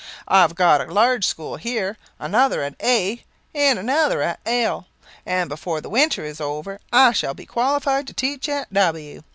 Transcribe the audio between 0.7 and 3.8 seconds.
a large school here, another at A and